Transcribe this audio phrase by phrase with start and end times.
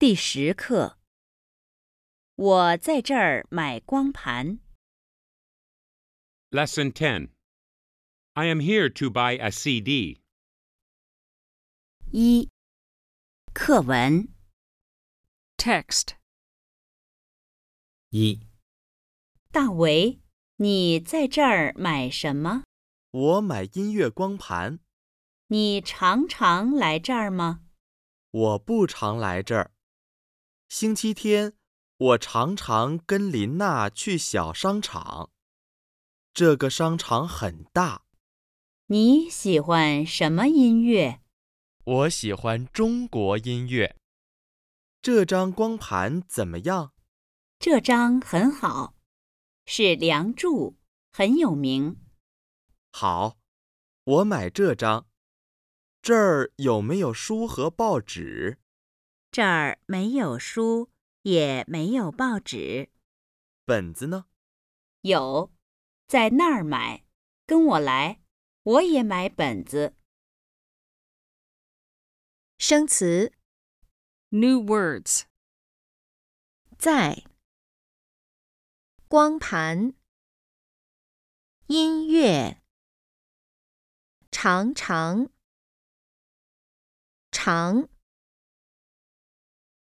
[0.00, 0.96] 第十课，
[2.36, 4.60] 我在这儿买光盘。
[6.50, 7.30] Lesson Ten,
[8.34, 10.20] I am here to buy a CD.
[12.12, 12.48] 一、
[13.52, 14.28] 课文
[15.56, 16.10] Text.
[18.10, 18.46] 一，
[19.50, 20.20] 大为，
[20.58, 22.62] 你在这儿买什么？
[23.10, 24.78] 我买音乐光盘，
[25.48, 27.64] 你常常来这儿吗？
[28.30, 29.72] 我不常来这儿。
[30.68, 31.54] 星期天，
[31.96, 35.30] 我常常跟林娜去小商场。
[36.34, 38.02] 这个商场很大，
[38.88, 41.22] 你喜欢什么音乐？
[41.84, 43.96] 我喜欢中国音乐。
[45.00, 46.92] 这张光盘怎么样？
[47.58, 48.94] 这张很好，
[49.64, 50.72] 是《梁祝》，
[51.10, 51.96] 很有名。
[52.92, 53.38] 好，
[54.04, 55.06] 我买这张。
[56.02, 58.58] 这儿有没有书和报纸？
[59.38, 60.90] 这儿没有书，
[61.22, 62.90] 也没有报纸。
[63.64, 64.26] 本子呢？
[65.02, 65.54] 有，
[66.08, 67.04] 在那儿买。
[67.46, 68.20] 跟我来，
[68.64, 69.94] 我也买本子。
[72.58, 73.32] 生词
[74.30, 75.22] New words.
[76.76, 77.22] 在，
[79.06, 79.94] 光盘，
[81.68, 82.60] 音乐，
[84.32, 85.30] 常常，
[87.30, 87.88] 常，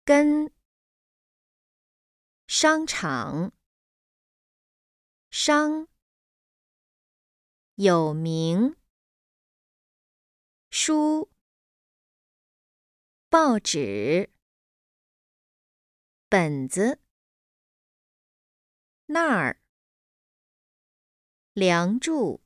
[0.04, 0.52] 跟，
[2.46, 3.54] 商场，
[5.30, 5.88] 商，
[7.76, 8.76] 有名，
[10.70, 11.30] 书，
[13.30, 14.30] 报纸。
[16.28, 17.00] 本子，
[19.06, 19.62] 那儿，
[21.54, 22.43] 梁祝。